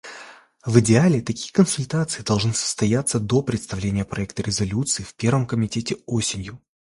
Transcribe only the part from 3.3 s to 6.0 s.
представления проекта резолюции в Первом комитете